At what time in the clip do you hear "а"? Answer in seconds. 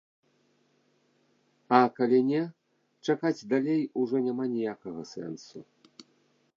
1.77-1.91